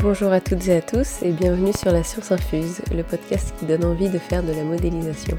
Bonjour 0.00 0.32
à 0.32 0.40
toutes 0.40 0.68
et 0.68 0.76
à 0.76 0.80
tous 0.80 1.22
et 1.22 1.32
bienvenue 1.32 1.74
sur 1.74 1.92
La 1.92 2.02
Science 2.02 2.32
Infuse, 2.32 2.80
le 2.94 3.02
podcast 3.02 3.52
qui 3.58 3.66
donne 3.66 3.84
envie 3.84 4.08
de 4.08 4.18
faire 4.18 4.42
de 4.42 4.52
la 4.52 4.64
modélisation. 4.64 5.36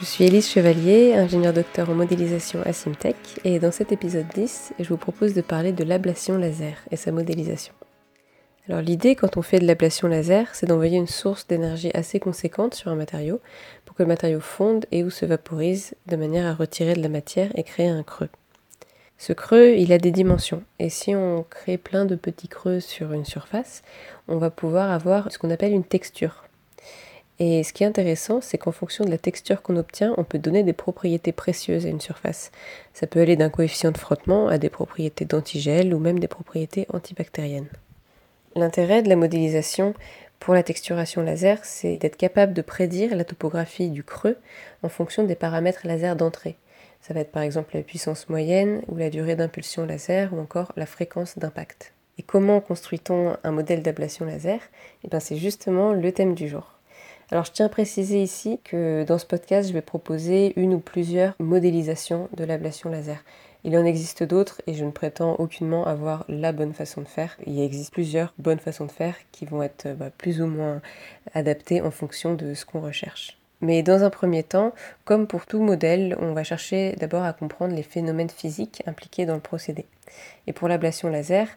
Je 0.00 0.04
suis 0.04 0.24
Élise 0.24 0.48
Chevalier, 0.48 1.14
ingénieure 1.14 1.52
docteur 1.52 1.88
en 1.88 1.94
modélisation 1.94 2.60
à 2.64 2.72
Simtech 2.72 3.16
et 3.44 3.60
dans 3.60 3.70
cet 3.70 3.92
épisode 3.92 4.26
10, 4.34 4.72
je 4.80 4.88
vous 4.88 4.96
propose 4.96 5.34
de 5.34 5.40
parler 5.40 5.70
de 5.70 5.84
l'ablation 5.84 6.36
laser 6.36 6.78
et 6.90 6.96
sa 6.96 7.12
modélisation. 7.12 7.74
Alors 8.68 8.82
l'idée 8.82 9.14
quand 9.14 9.36
on 9.36 9.42
fait 9.42 9.60
de 9.60 9.66
l'ablation 9.66 10.08
laser, 10.08 10.52
c'est 10.52 10.66
d'envoyer 10.66 10.98
une 10.98 11.06
source 11.06 11.46
d'énergie 11.46 11.92
assez 11.94 12.18
conséquente 12.18 12.74
sur 12.74 12.90
un 12.90 12.96
matériau 12.96 13.40
pour 13.84 13.94
que 13.94 14.02
le 14.02 14.08
matériau 14.08 14.40
fonde 14.40 14.84
et 14.90 15.04
ou 15.04 15.10
se 15.10 15.26
vaporise 15.26 15.94
de 16.08 16.16
manière 16.16 16.46
à 16.46 16.54
retirer 16.54 16.94
de 16.94 17.02
la 17.02 17.08
matière 17.08 17.52
et 17.54 17.62
créer 17.62 17.88
un 17.88 18.02
creux. 18.02 18.30
Ce 19.18 19.32
creux, 19.32 19.74
il 19.76 19.92
a 19.92 19.98
des 19.98 20.10
dimensions 20.10 20.62
et 20.78 20.90
si 20.90 21.14
on 21.14 21.44
crée 21.48 21.78
plein 21.78 22.04
de 22.04 22.16
petits 22.16 22.48
creux 22.48 22.80
sur 22.80 23.12
une 23.12 23.24
surface, 23.24 23.82
on 24.28 24.36
va 24.36 24.50
pouvoir 24.50 24.90
avoir 24.90 25.32
ce 25.32 25.38
qu'on 25.38 25.50
appelle 25.50 25.72
une 25.72 25.84
texture. 25.84 26.44
Et 27.38 27.62
ce 27.64 27.72
qui 27.72 27.82
est 27.82 27.86
intéressant, 27.86 28.40
c'est 28.40 28.56
qu'en 28.56 28.72
fonction 28.72 29.04
de 29.04 29.10
la 29.10 29.18
texture 29.18 29.60
qu'on 29.62 29.76
obtient, 29.76 30.14
on 30.16 30.24
peut 30.24 30.38
donner 30.38 30.62
des 30.62 30.72
propriétés 30.72 31.32
précieuses 31.32 31.84
à 31.84 31.90
une 31.90 32.00
surface. 32.00 32.50
Ça 32.94 33.06
peut 33.06 33.20
aller 33.20 33.36
d'un 33.36 33.50
coefficient 33.50 33.92
de 33.92 33.98
frottement 33.98 34.48
à 34.48 34.56
des 34.56 34.70
propriétés 34.70 35.26
d'antigel 35.26 35.92
ou 35.92 35.98
même 35.98 36.18
des 36.18 36.28
propriétés 36.28 36.86
antibactériennes. 36.92 37.68
L'intérêt 38.54 39.02
de 39.02 39.10
la 39.10 39.16
modélisation 39.16 39.92
pour 40.40 40.54
la 40.54 40.62
texturation 40.62 41.22
laser, 41.22 41.58
c'est 41.62 41.96
d'être 41.96 42.16
capable 42.16 42.54
de 42.54 42.62
prédire 42.62 43.14
la 43.14 43.24
topographie 43.24 43.90
du 43.90 44.02
creux 44.02 44.36
en 44.82 44.88
fonction 44.88 45.24
des 45.24 45.34
paramètres 45.34 45.86
laser 45.86 46.16
d'entrée. 46.16 46.56
Ça 47.06 47.14
va 47.14 47.20
être 47.20 47.30
par 47.30 47.44
exemple 47.44 47.76
la 47.76 47.84
puissance 47.84 48.28
moyenne 48.28 48.82
ou 48.88 48.96
la 48.96 49.10
durée 49.10 49.36
d'impulsion 49.36 49.86
laser 49.86 50.34
ou 50.34 50.40
encore 50.40 50.72
la 50.74 50.86
fréquence 50.86 51.38
d'impact. 51.38 51.92
Et 52.18 52.24
comment 52.24 52.60
construit-on 52.60 53.36
un 53.44 53.52
modèle 53.52 53.80
d'ablation 53.80 54.24
laser? 54.24 54.58
Eh 55.04 55.08
bien 55.08 55.20
c'est 55.20 55.36
justement 55.36 55.92
le 55.92 56.10
thème 56.10 56.34
du 56.34 56.48
jour. 56.48 56.72
Alors 57.30 57.44
je 57.44 57.52
tiens 57.52 57.66
à 57.66 57.68
préciser 57.68 58.20
ici 58.20 58.58
que 58.64 59.04
dans 59.04 59.18
ce 59.18 59.26
podcast, 59.26 59.68
je 59.68 59.72
vais 59.72 59.82
proposer 59.82 60.52
une 60.56 60.74
ou 60.74 60.80
plusieurs 60.80 61.36
modélisations 61.38 62.28
de 62.36 62.42
l'ablation 62.42 62.90
laser. 62.90 63.22
Il 63.62 63.78
en 63.78 63.84
existe 63.84 64.24
d'autres 64.24 64.60
et 64.66 64.74
je 64.74 64.84
ne 64.84 64.90
prétends 64.90 65.36
aucunement 65.36 65.86
avoir 65.86 66.24
la 66.28 66.50
bonne 66.50 66.74
façon 66.74 67.02
de 67.02 67.08
faire. 67.08 67.36
Il 67.46 67.60
existe 67.60 67.92
plusieurs 67.92 68.34
bonnes 68.38 68.58
façons 68.58 68.84
de 68.84 68.90
faire 68.90 69.14
qui 69.30 69.44
vont 69.44 69.62
être 69.62 69.94
bah, 69.94 70.10
plus 70.10 70.42
ou 70.42 70.48
moins 70.48 70.82
adaptées 71.34 71.82
en 71.82 71.92
fonction 71.92 72.34
de 72.34 72.54
ce 72.54 72.64
qu'on 72.64 72.80
recherche. 72.80 73.38
Mais 73.60 73.82
dans 73.82 74.04
un 74.04 74.10
premier 74.10 74.42
temps, 74.42 74.72
comme 75.04 75.26
pour 75.26 75.46
tout 75.46 75.62
modèle, 75.62 76.16
on 76.20 76.32
va 76.32 76.44
chercher 76.44 76.94
d'abord 76.96 77.24
à 77.24 77.32
comprendre 77.32 77.74
les 77.74 77.82
phénomènes 77.82 78.30
physiques 78.30 78.82
impliqués 78.86 79.26
dans 79.26 79.34
le 79.34 79.40
procédé. 79.40 79.86
Et 80.46 80.52
pour 80.52 80.68
l'ablation 80.68 81.08
laser, 81.08 81.48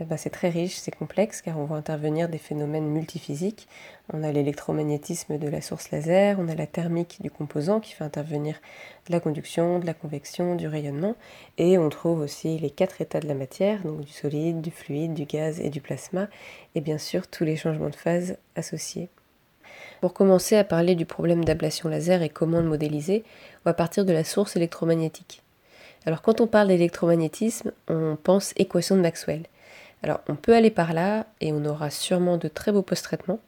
eh 0.00 0.04
ben, 0.04 0.16
c'est 0.16 0.30
très 0.30 0.48
riche, 0.48 0.76
c'est 0.76 0.94
complexe 0.94 1.42
car 1.42 1.58
on 1.58 1.66
voit 1.66 1.76
intervenir 1.76 2.30
des 2.30 2.38
phénomènes 2.38 2.86
multiphysiques. 2.86 3.68
On 4.10 4.22
a 4.22 4.32
l'électromagnétisme 4.32 5.36
de 5.36 5.48
la 5.48 5.60
source 5.60 5.90
laser, 5.90 6.38
on 6.40 6.48
a 6.48 6.54
la 6.54 6.66
thermique 6.66 7.18
du 7.20 7.30
composant 7.30 7.78
qui 7.78 7.92
fait 7.92 8.04
intervenir 8.04 8.58
de 9.06 9.12
la 9.12 9.20
conduction, 9.20 9.78
de 9.78 9.86
la 9.86 9.92
convection, 9.92 10.54
du 10.54 10.66
rayonnement, 10.66 11.14
et 11.58 11.76
on 11.76 11.90
trouve 11.90 12.20
aussi 12.20 12.58
les 12.58 12.70
quatre 12.70 13.02
états 13.02 13.20
de 13.20 13.28
la 13.28 13.34
matière, 13.34 13.82
donc 13.82 14.00
du 14.00 14.12
solide, 14.12 14.62
du 14.62 14.70
fluide, 14.70 15.12
du 15.12 15.26
gaz 15.26 15.60
et 15.60 15.68
du 15.68 15.82
plasma, 15.82 16.28
et 16.74 16.80
bien 16.80 16.98
sûr 16.98 17.26
tous 17.26 17.44
les 17.44 17.56
changements 17.56 17.90
de 17.90 17.96
phase 17.96 18.38
associés. 18.56 19.10
Pour 20.02 20.14
commencer 20.14 20.56
à 20.56 20.64
parler 20.64 20.96
du 20.96 21.06
problème 21.06 21.44
d'ablation 21.44 21.88
laser 21.88 22.22
et 22.22 22.28
comment 22.28 22.60
le 22.60 22.66
modéliser, 22.66 23.22
on 23.64 23.70
va 23.70 23.72
partir 23.72 24.04
de 24.04 24.12
la 24.12 24.24
source 24.24 24.56
électromagnétique. 24.56 25.42
Alors 26.06 26.22
quand 26.22 26.40
on 26.40 26.48
parle 26.48 26.66
d'électromagnétisme, 26.66 27.70
on 27.86 28.16
pense 28.20 28.52
équation 28.56 28.96
de 28.96 29.00
Maxwell. 29.00 29.44
Alors 30.02 30.18
on 30.26 30.34
peut 30.34 30.56
aller 30.56 30.72
par 30.72 30.92
là 30.92 31.26
et 31.40 31.52
on 31.52 31.64
aura 31.64 31.88
sûrement 31.90 32.36
de 32.36 32.48
très 32.48 32.72
beaux 32.72 32.82
post-traitements, 32.82 33.38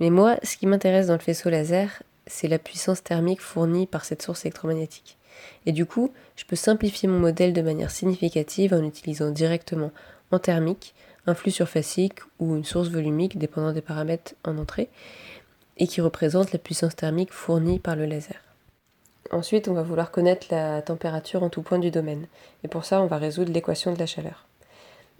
mais 0.00 0.10
moi 0.10 0.36
ce 0.42 0.58
qui 0.58 0.66
m'intéresse 0.66 1.06
dans 1.06 1.14
le 1.14 1.18
faisceau 1.18 1.48
laser, 1.48 2.02
c'est 2.26 2.46
la 2.46 2.58
puissance 2.58 3.02
thermique 3.02 3.40
fournie 3.40 3.86
par 3.86 4.04
cette 4.04 4.20
source 4.20 4.44
électromagnétique. 4.44 5.16
Et 5.64 5.72
du 5.72 5.86
coup, 5.86 6.12
je 6.36 6.44
peux 6.44 6.56
simplifier 6.56 7.08
mon 7.08 7.20
modèle 7.20 7.54
de 7.54 7.62
manière 7.62 7.90
significative 7.90 8.74
en 8.74 8.84
utilisant 8.84 9.30
directement 9.30 9.92
en 10.30 10.38
thermique 10.38 10.94
un 11.26 11.34
flux 11.34 11.52
surfacique 11.52 12.20
ou 12.38 12.54
une 12.56 12.64
source 12.64 12.88
volumique 12.88 13.38
dépendant 13.38 13.72
des 13.72 13.80
paramètres 13.80 14.34
en 14.44 14.58
entrée 14.58 14.90
et 15.78 15.86
qui 15.86 16.00
représente 16.00 16.52
la 16.52 16.58
puissance 16.58 16.96
thermique 16.96 17.32
fournie 17.32 17.78
par 17.78 17.96
le 17.96 18.06
laser. 18.06 18.40
Ensuite, 19.30 19.68
on 19.68 19.72
va 19.72 19.82
vouloir 19.82 20.10
connaître 20.10 20.48
la 20.50 20.82
température 20.82 21.42
en 21.42 21.48
tout 21.48 21.62
point 21.62 21.78
du 21.78 21.90
domaine 21.90 22.26
et 22.64 22.68
pour 22.68 22.84
ça, 22.84 23.00
on 23.00 23.06
va 23.06 23.18
résoudre 23.18 23.52
l'équation 23.52 23.92
de 23.92 23.98
la 23.98 24.06
chaleur. 24.06 24.46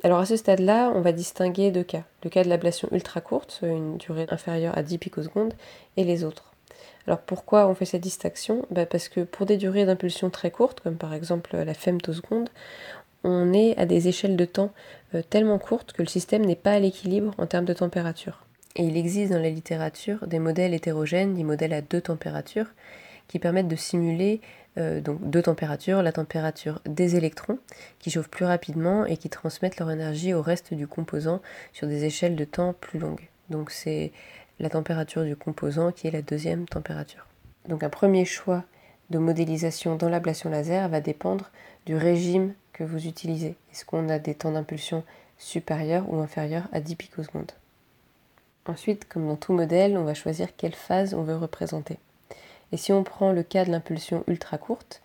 Alors 0.04 0.18
à 0.18 0.26
ce 0.26 0.36
stade-là, 0.36 0.92
on 0.94 1.00
va 1.00 1.12
distinguer 1.12 1.70
deux 1.70 1.84
cas. 1.84 2.02
Le 2.24 2.30
cas 2.30 2.42
de 2.42 2.48
l'ablation 2.48 2.88
ultra 2.91 3.20
courte, 3.20 3.60
une 3.62 3.98
durée 3.98 4.26
inférieure 4.30 4.76
à 4.76 4.82
10 4.82 4.98
picosecondes, 4.98 5.54
et 5.96 6.02
les 6.02 6.24
autres. 6.24 6.52
Alors 7.06 7.20
pourquoi 7.20 7.68
on 7.68 7.74
fait 7.74 7.84
cette 7.84 8.02
distinction? 8.02 8.66
Bah, 8.70 8.84
Parce 8.84 9.08
que 9.08 9.20
pour 9.20 9.46
des 9.46 9.56
durées 9.56 9.86
d'impulsion 9.86 10.28
très 10.28 10.50
courtes, 10.50 10.80
comme 10.80 10.96
par 10.96 11.14
exemple 11.14 11.56
la 11.56 11.74
femtoseconde, 11.74 12.48
on 13.24 13.52
est 13.52 13.76
à 13.78 13.86
des 13.86 14.08
échelles 14.08 14.36
de 14.36 14.44
temps 14.44 14.72
euh, 15.14 15.22
tellement 15.22 15.58
courtes 15.58 15.92
que 15.92 16.02
le 16.02 16.08
système 16.08 16.44
n'est 16.44 16.56
pas 16.56 16.72
à 16.72 16.80
l'équilibre 16.80 17.32
en 17.38 17.46
termes 17.46 17.64
de 17.64 17.72
température. 17.72 18.44
Et 18.77 18.84
il 18.84 18.97
existe 18.97 19.33
dans 19.33 19.41
la 19.41 19.50
littérature 19.50 20.27
des 20.27 20.38
modèles 20.38 20.75
hétérogènes, 20.75 21.34
des 21.34 21.44
modèles 21.44 21.72
à 21.72 21.83
deux 21.83 22.00
températures, 22.00 22.69
qui 23.28 23.38
permettent 23.38 23.69
de 23.69 23.77
simuler 23.77 24.41
euh, 24.78 25.00
donc 25.00 25.28
deux 25.28 25.43
températures, 25.43 26.03
la 26.03 26.12
température 26.12 26.81
des 26.87 27.16
électrons 27.16 27.59
qui 27.99 28.10
chauffent 28.10 28.31
plus 28.31 28.44
rapidement 28.44 29.05
et 29.05 29.16
qui 29.16 29.28
transmettent 29.28 29.78
leur 29.78 29.91
énergie 29.91 30.33
au 30.33 30.43
reste 30.43 30.72
du 30.72 30.87
composant 30.87 31.43
sur 31.72 31.87
des 31.87 32.05
échelles 32.05 32.37
de 32.37 32.44
temps 32.44 32.75
plus 32.81 32.99
longues. 32.99 33.28
Donc 33.50 33.71
c'est 33.71 34.12
la 34.60 34.71
température 34.71 35.25
du 35.25 35.37
composant 35.37 35.93
qui 35.93 36.06
est 36.06 36.10
la 36.10 36.22
deuxième 36.22 36.66
température. 36.66 37.27
Donc 37.69 37.83
un 37.83 37.91
premier 37.91 38.25
choix 38.25 38.65
de 39.10 39.19
modélisation 39.19 39.97
dans 39.97 40.09
l'ablation 40.09 40.49
laser 40.49 40.89
va 40.89 41.00
dépendre 41.00 41.50
du 41.84 41.97
régime 41.97 42.54
que 42.72 42.84
vous 42.84 43.06
utilisez. 43.06 43.56
Est-ce 43.72 43.84
qu'on 43.84 44.09
a 44.09 44.19
des 44.19 44.34
temps 44.34 44.53
d'impulsion 44.53 45.04
supérieurs 45.37 46.06
ou 46.09 46.21
inférieurs 46.21 46.69
à 46.72 46.81
10 46.81 46.97
picosecondes? 46.97 47.53
Ensuite, 48.66 49.08
comme 49.08 49.26
dans 49.26 49.36
tout 49.36 49.52
modèle, 49.52 49.96
on 49.98 50.04
va 50.04 50.14
choisir 50.14 50.54
quelle 50.56 50.74
phase 50.74 51.14
on 51.14 51.22
veut 51.22 51.36
représenter. 51.36 51.98
Et 52.70 52.76
si 52.76 52.92
on 52.92 53.02
prend 53.02 53.32
le 53.32 53.42
cas 53.42 53.64
de 53.64 53.70
l'impulsion 53.70 54.24
ultra 54.28 54.56
courte, 54.56 55.02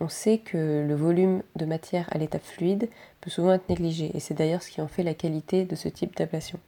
on 0.00 0.08
sait 0.08 0.38
que 0.38 0.84
le 0.86 0.94
volume 0.94 1.42
de 1.56 1.64
matière 1.64 2.08
à 2.12 2.18
l'état 2.18 2.38
fluide 2.38 2.88
peut 3.20 3.30
souvent 3.30 3.52
être 3.52 3.68
négligé, 3.68 4.10
et 4.14 4.20
c'est 4.20 4.34
d'ailleurs 4.34 4.62
ce 4.62 4.70
qui 4.70 4.80
en 4.80 4.88
fait 4.88 5.02
la 5.02 5.14
qualité 5.14 5.64
de 5.64 5.74
ce 5.74 5.88
type 5.88 6.16
d'ablation. 6.16 6.58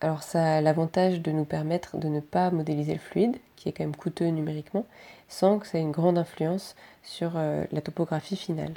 Alors 0.00 0.22
ça 0.22 0.56
a 0.56 0.60
l'avantage 0.62 1.20
de 1.20 1.30
nous 1.30 1.44
permettre 1.44 1.98
de 1.98 2.08
ne 2.08 2.20
pas 2.20 2.50
modéliser 2.50 2.94
le 2.94 2.98
fluide, 2.98 3.36
qui 3.56 3.68
est 3.68 3.72
quand 3.72 3.84
même 3.84 3.96
coûteux 3.96 4.28
numériquement, 4.28 4.86
sans 5.28 5.58
que 5.58 5.66
ça 5.66 5.78
ait 5.78 5.82
une 5.82 5.90
grande 5.90 6.16
influence 6.16 6.74
sur 7.02 7.32
euh, 7.36 7.64
la 7.70 7.82
topographie 7.82 8.36
finale. 8.36 8.74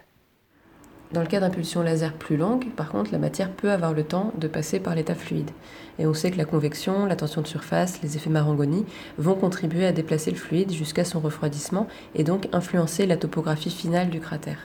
Dans 1.13 1.21
le 1.21 1.27
cas 1.27 1.39
d'impulsion 1.39 1.83
laser 1.83 2.11
plus 2.13 2.37
longue, 2.37 2.71
par 2.75 2.89
contre, 2.89 3.11
la 3.11 3.19
matière 3.19 3.51
peut 3.51 3.69
avoir 3.69 3.93
le 3.93 4.03
temps 4.03 4.33
de 4.39 4.47
passer 4.47 4.79
par 4.79 4.95
l'état 4.95 5.13
fluide. 5.13 5.51
Et 5.99 6.07
on 6.07 6.15
sait 6.15 6.31
que 6.31 6.39
la 6.39 6.45
convection, 6.45 7.05
la 7.05 7.15
tension 7.15 7.43
de 7.43 7.47
surface, 7.47 8.01
les 8.01 8.15
effets 8.17 8.31
Marangoni 8.31 8.83
vont 9.19 9.35
contribuer 9.35 9.85
à 9.85 9.91
déplacer 9.91 10.31
le 10.31 10.37
fluide 10.37 10.71
jusqu'à 10.71 11.05
son 11.05 11.19
refroidissement 11.19 11.87
et 12.15 12.23
donc 12.23 12.49
influencer 12.51 13.05
la 13.05 13.15
topographie 13.15 13.69
finale 13.69 14.09
du 14.09 14.19
cratère. 14.19 14.57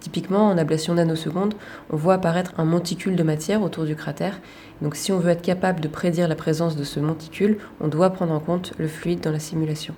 Typiquement, 0.00 0.48
en 0.48 0.58
ablation 0.58 0.94
nanoseconde, 0.94 1.54
on 1.88 1.96
voit 1.96 2.14
apparaître 2.14 2.52
un 2.58 2.66
monticule 2.66 3.16
de 3.16 3.22
matière 3.22 3.62
autour 3.62 3.84
du 3.84 3.96
cratère. 3.96 4.38
Donc 4.82 4.96
si 4.96 5.12
on 5.12 5.18
veut 5.18 5.30
être 5.30 5.40
capable 5.40 5.80
de 5.80 5.88
prédire 5.88 6.28
la 6.28 6.36
présence 6.36 6.76
de 6.76 6.84
ce 6.84 7.00
monticule, 7.00 7.56
on 7.80 7.88
doit 7.88 8.10
prendre 8.10 8.34
en 8.34 8.40
compte 8.40 8.74
le 8.78 8.88
fluide 8.88 9.20
dans 9.20 9.32
la 9.32 9.38
simulation. 9.38 9.94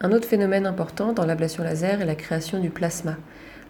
Un 0.00 0.10
autre 0.10 0.26
phénomène 0.26 0.66
important 0.66 1.12
dans 1.12 1.26
l'ablation 1.26 1.62
laser 1.62 2.00
est 2.00 2.06
la 2.06 2.16
création 2.16 2.58
du 2.58 2.70
plasma. 2.70 3.14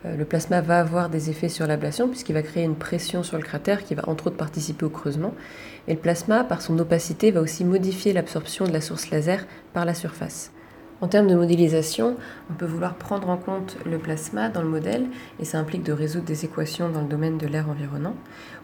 Euh, 0.05 0.17
le 0.17 0.25
plasma 0.25 0.61
va 0.61 0.81
avoir 0.81 1.09
des 1.09 1.31
effets 1.31 1.49
sur 1.49 1.67
l'ablation 1.67 2.09
puisqu'il 2.09 2.35
va 2.35 2.43
créer 2.43 2.65
une 2.65 2.77
pression 2.77 3.23
sur 3.23 3.37
le 3.37 3.43
cratère 3.43 3.85
qui 3.85 3.95
va 3.95 4.09
entre 4.09 4.29
autres 4.29 4.37
participer 4.37 4.85
au 4.85 4.91
creusement. 4.91 5.35
Et 5.89 5.95
le 5.95 6.01
plasma, 6.01 6.45
par 6.45 6.63
son 6.63 6.79
opacité, 6.79 7.31
va 7.31 7.41
aussi 7.41 7.65
modifier 7.65 8.13
l'absorption 8.13 8.67
de 8.67 8.73
la 8.73 8.81
source 8.81 9.11
laser 9.11 9.47
par 9.73 9.85
la 9.85 9.95
surface. 9.95 10.51
En 11.01 11.09
termes 11.09 11.27
de 11.27 11.35
modélisation, 11.35 12.17
on 12.51 12.55
peut 12.55 12.65
vouloir 12.65 12.95
prendre 12.95 13.29
en 13.29 13.37
compte 13.37 13.77
le 13.85 13.99
plasma 13.99 14.49
dans 14.49 14.63
le 14.63 14.69
modèle, 14.69 15.07
et 15.41 15.45
ça 15.45 15.59
implique 15.59 15.83
de 15.83 15.93
résoudre 15.93 16.25
des 16.25 16.45
équations 16.45 16.89
dans 16.89 17.03
le 17.03 17.09
domaine 17.09 17.37
de 17.37 17.47
l'air 17.47 17.69
environnant, 17.69 18.15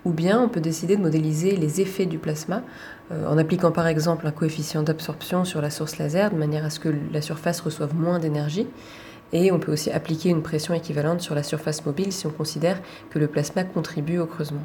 ou 0.05 0.13
bien 0.13 0.41
on 0.41 0.49
peut 0.49 0.61
décider 0.61 0.97
de 0.97 1.03
modéliser 1.03 1.57
les 1.57 1.81
effets 1.81 2.07
du 2.07 2.19
plasma 2.19 2.63
euh, 3.11 3.27
en 3.27 3.37
appliquant 3.37 3.73
par 3.73 3.89
exemple 3.89 4.27
un 4.27 4.31
coefficient 4.31 4.83
d'absorption 4.83 5.45
sur 5.45 5.61
la 5.61 5.71
source 5.71 5.99
laser 5.99 6.31
de 6.31 6.37
manière 6.37 6.65
à 6.65 6.71
ce 6.71 6.81
que 6.81 6.89
la 7.13 7.21
surface 7.21 7.61
reçoive 7.61 7.95
moins 7.95 8.19
d'énergie, 8.19 8.67
et 9.33 9.53
on 9.53 9.59
peut 9.59 9.73
aussi 9.73 9.91
appliquer 9.91 10.31
une 10.31 10.43
pression 10.43 10.75
équivalente 10.75 11.21
sur 11.21 11.35
la 11.35 11.43
surface 11.43 11.85
mobile 11.87 12.13
si 12.13 12.27
on 12.27 12.31
considère 12.31 12.81
que 13.11 13.19
le 13.19 13.29
plasma 13.29 13.65
contribue 13.65 14.19
au 14.19 14.27
creusement. 14.27 14.65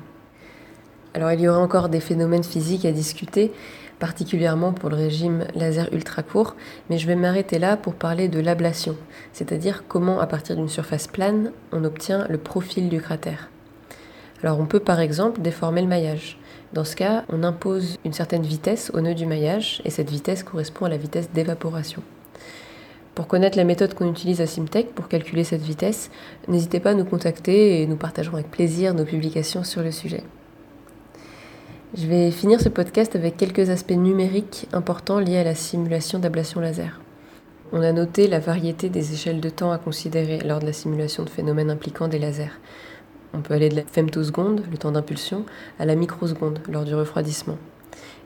Alors 1.13 1.31
il 1.31 1.39
y 1.39 1.47
aura 1.47 1.59
encore 1.59 1.89
des 1.89 2.01
phénomènes 2.01 2.43
physiques 2.43 2.85
à 2.85 2.91
discuter, 2.91 3.53
particulièrement 3.99 4.73
pour 4.73 4.89
le 4.89 4.97
régime 4.97 5.45
laser 5.55 5.87
ultra 5.93 6.23
court, 6.23 6.55
mais 6.89 6.97
je 6.97 7.07
vais 7.07 7.15
m'arrêter 7.15 7.57
là 7.57 7.77
pour 7.77 7.95
parler 7.95 8.27
de 8.27 8.41
l'ablation, 8.41 8.97
c'est-à-dire 9.31 9.85
comment 9.87 10.19
à 10.19 10.27
partir 10.27 10.57
d'une 10.57 10.67
surface 10.67 11.07
plane 11.07 11.51
on 11.71 11.85
obtient 11.85 12.27
le 12.29 12.37
profil 12.37 12.89
du 12.89 12.99
cratère. 12.99 13.49
Alors 14.43 14.59
on 14.59 14.65
peut 14.65 14.81
par 14.81 14.99
exemple 14.99 15.41
déformer 15.41 15.81
le 15.81 15.87
maillage. 15.87 16.37
Dans 16.73 16.83
ce 16.83 16.97
cas, 16.97 17.23
on 17.29 17.43
impose 17.43 17.97
une 18.03 18.11
certaine 18.11 18.43
vitesse 18.43 18.91
au 18.93 18.99
nœud 18.99 19.15
du 19.15 19.25
maillage 19.25 19.81
et 19.85 19.89
cette 19.89 20.09
vitesse 20.09 20.43
correspond 20.43 20.85
à 20.85 20.89
la 20.89 20.97
vitesse 20.97 21.31
d'évaporation. 21.31 22.03
Pour 23.15 23.27
connaître 23.27 23.57
la 23.57 23.63
méthode 23.63 23.93
qu'on 23.93 24.11
utilise 24.11 24.41
à 24.41 24.45
Simtech 24.45 24.93
pour 24.93 25.07
calculer 25.07 25.45
cette 25.45 25.61
vitesse, 25.61 26.11
n'hésitez 26.49 26.81
pas 26.81 26.91
à 26.91 26.93
nous 26.95 27.05
contacter 27.05 27.81
et 27.81 27.87
nous 27.87 27.95
partagerons 27.95 28.35
avec 28.35 28.51
plaisir 28.51 28.93
nos 28.93 29.05
publications 29.05 29.63
sur 29.63 29.81
le 29.81 29.91
sujet. 29.91 30.21
Je 31.97 32.07
vais 32.07 32.29
finir 32.29 32.59
ce 32.59 32.67
podcast 32.67 33.15
avec 33.15 33.37
quelques 33.37 33.69
aspects 33.69 33.91
numériques 33.91 34.67
importants 34.73 35.19
liés 35.19 35.37
à 35.37 35.45
la 35.45 35.55
simulation 35.55 36.19
d'ablation 36.19 36.59
laser. 36.59 36.99
On 37.71 37.81
a 37.81 37.93
noté 37.93 38.27
la 38.27 38.39
variété 38.39 38.89
des 38.89 39.13
échelles 39.13 39.39
de 39.39 39.49
temps 39.49 39.71
à 39.71 39.77
considérer 39.77 40.39
lors 40.39 40.59
de 40.59 40.65
la 40.65 40.73
simulation 40.73 41.23
de 41.23 41.29
phénomènes 41.29 41.71
impliquant 41.71 42.09
des 42.09 42.19
lasers. 42.19 42.59
On 43.33 43.39
peut 43.39 43.53
aller 43.53 43.69
de 43.69 43.77
la 43.77 43.83
femtoseconde, 43.83 44.63
le 44.69 44.77
temps 44.77 44.91
d'impulsion, 44.91 45.45
à 45.79 45.85
la 45.85 45.95
microseconde 45.95 46.59
lors 46.69 46.83
du 46.83 46.93
refroidissement. 46.93 47.57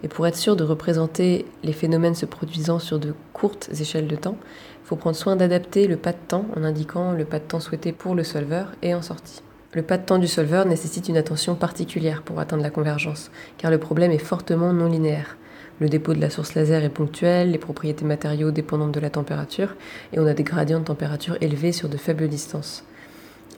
Et 0.03 0.07
pour 0.07 0.27
être 0.27 0.35
sûr 0.35 0.55
de 0.55 0.63
représenter 0.63 1.45
les 1.63 1.73
phénomènes 1.73 2.15
se 2.15 2.25
produisant 2.25 2.79
sur 2.79 2.99
de 2.99 3.13
courtes 3.33 3.69
échelles 3.79 4.07
de 4.07 4.15
temps, 4.15 4.37
il 4.83 4.87
faut 4.87 4.95
prendre 4.95 5.15
soin 5.15 5.35
d'adapter 5.35 5.87
le 5.87 5.97
pas 5.97 6.13
de 6.13 6.17
temps 6.27 6.45
en 6.55 6.63
indiquant 6.63 7.11
le 7.11 7.25
pas 7.25 7.39
de 7.39 7.43
temps 7.43 7.59
souhaité 7.59 7.91
pour 7.91 8.15
le 8.15 8.23
solveur 8.23 8.71
et 8.81 8.95
en 8.95 9.01
sortie. 9.01 9.41
Le 9.73 9.83
pas 9.83 9.97
de 9.97 10.05
temps 10.05 10.17
du 10.17 10.27
solveur 10.27 10.65
nécessite 10.65 11.09
une 11.09 11.17
attention 11.17 11.53
particulière 11.53 12.23
pour 12.23 12.39
atteindre 12.39 12.63
la 12.63 12.71
convergence, 12.71 13.29
car 13.57 13.69
le 13.69 13.77
problème 13.77 14.11
est 14.11 14.17
fortement 14.17 14.73
non 14.73 14.87
linéaire. 14.87 15.37
Le 15.79 15.89
dépôt 15.89 16.13
de 16.13 16.19
la 16.19 16.31
source 16.31 16.55
laser 16.55 16.83
est 16.83 16.89
ponctuel, 16.89 17.51
les 17.51 17.57
propriétés 17.57 18.03
matériaux 18.03 18.51
dépendant 18.51 18.87
de 18.87 18.99
la 18.99 19.11
température, 19.11 19.75
et 20.11 20.19
on 20.19 20.25
a 20.25 20.33
des 20.33 20.43
gradients 20.43 20.79
de 20.79 20.85
température 20.85 21.37
élevés 21.39 21.71
sur 21.71 21.87
de 21.87 21.97
faibles 21.97 22.27
distances. 22.27 22.83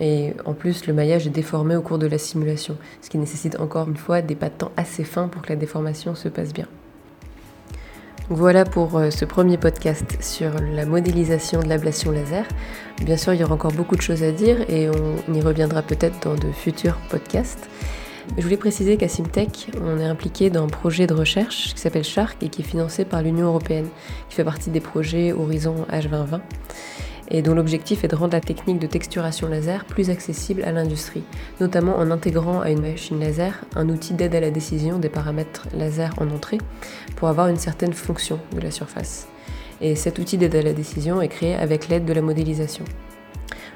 Et 0.02 0.34
en 0.46 0.54
plus, 0.54 0.88
le 0.88 0.94
maillage 0.94 1.28
est 1.28 1.32
déformé 1.32 1.76
au 1.76 1.82
cours 1.82 2.00
de 2.00 2.08
la 2.08 2.18
simulation, 2.18 2.76
ce 3.02 3.10
qui 3.10 3.20
nécessite 3.20 3.60
encore 3.60 3.88
une 3.88 3.96
fois 3.96 4.22
des 4.22 4.36
pas 4.36 4.50
de 4.50 4.56
temps 4.56 4.72
assez 4.76 5.04
fins 5.04 5.28
pour 5.28 5.44
que 5.44 5.50
la 5.50 5.56
déformation 5.56 6.16
se 6.16 6.28
passe 6.28 6.54
bien. 6.54 6.68
Voilà 8.30 8.66
pour 8.66 8.98
euh, 8.98 9.12
ce 9.12 9.26
premier 9.26 9.58
podcast 9.58 10.18
sur 10.22 10.52
la 10.60 10.86
modélisation 10.86 11.60
de 11.60 11.68
l'ablation 11.68 12.12
laser. 12.12 12.46
Bien 13.04 13.18
sûr, 13.18 13.34
il 13.34 13.42
y 13.42 13.44
aura 13.44 13.54
encore 13.54 13.74
beaucoup 13.74 13.96
de 13.96 14.02
choses 14.02 14.24
à 14.24 14.32
dire 14.32 14.58
et 14.70 14.90
on 14.90 15.34
y 15.34 15.42
reviendra 15.42 15.82
peut-être 15.82 16.20
dans 16.22 16.36
de 16.36 16.52
futurs 16.52 16.98
podcasts. 17.10 17.70
Je 18.38 18.42
voulais 18.42 18.58
préciser 18.58 18.98
qu'à 18.98 19.08
Simtech, 19.08 19.70
on 19.84 20.00
est 20.00 20.06
impliqué 20.06 20.50
dans 20.50 20.64
un 20.64 20.68
projet 20.68 21.08
de 21.08 21.14
recherche 21.14 21.74
qui 21.74 21.82
s'appelle 21.82 22.04
Shark 22.04 22.42
et 22.42 22.50
qui 22.50 22.62
est 22.62 22.66
financé 22.66 23.04
par 23.04 23.22
l'Union 23.22 23.48
européenne, 23.48 23.88
qui 24.30 24.36
fait 24.36 24.44
partie 24.44 24.70
des 24.70 24.80
projets 24.80 25.34
Horizon 25.34 25.86
H2020 25.92 26.40
et 27.32 27.42
dont 27.42 27.56
l'objectif 27.56 28.04
est 28.04 28.10
de 28.10 28.16
rendre 28.16 28.34
la 28.34 28.42
technique 28.42 28.80
de 28.80 28.88
texturation 28.88 29.48
laser 29.48 29.86
plus 29.86 30.10
accessible 30.10 30.64
à 30.64 30.72
l'industrie, 30.72 31.24
notamment 31.60 31.98
en 31.98 32.12
intégrant 32.12 32.62
à 32.62 32.70
une 32.70 32.82
machine 32.82 33.20
laser 33.20 33.62
un 33.76 33.90
outil 33.90 34.14
d'aide 34.14 34.36
à 34.36 34.42
la 34.42 34.52
décision 34.52 35.00
des 35.00 35.10
paramètres 35.10 35.68
laser 35.74 36.14
en 36.20 36.30
entrée 36.30 36.60
pour 37.16 37.30
avoir 37.30 37.48
une 37.48 37.58
certaine 37.58 37.94
fonction 37.94 38.40
de 38.54 38.60
la 38.60 38.70
surface. 38.70 39.28
Et 39.80 39.96
cet 39.96 40.20
outil 40.20 40.38
d'aide 40.38 40.56
à 40.56 40.62
la 40.62 40.74
décision 40.74 41.22
est 41.22 41.30
créé 41.30 41.56
avec 41.56 41.88
l'aide 41.88 42.06
de 42.06 42.14
la 42.14 42.22
modélisation. 42.22 42.86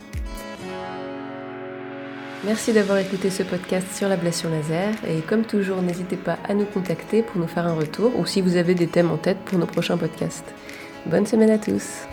Merci 2.45 2.73
d'avoir 2.73 2.97
écouté 2.97 3.29
ce 3.29 3.43
podcast 3.43 3.87
sur 3.95 4.09
l'ablation 4.09 4.49
laser 4.49 4.95
et 5.07 5.21
comme 5.21 5.45
toujours, 5.45 5.83
n'hésitez 5.83 6.17
pas 6.17 6.39
à 6.49 6.55
nous 6.55 6.65
contacter 6.65 7.23
pour 7.23 7.39
nous 7.39 7.47
faire 7.47 7.67
un 7.67 7.75
retour 7.75 8.19
ou 8.19 8.25
si 8.25 8.41
vous 8.41 8.57
avez 8.57 8.75
des 8.75 8.87
thèmes 8.87 9.11
en 9.11 9.19
tête 9.19 9.37
pour 9.45 9.59
nos 9.59 9.67
prochains 9.67 9.99
podcasts. 9.99 10.55
Bonne 11.05 11.27
semaine 11.27 11.51
à 11.51 11.59
tous 11.59 12.07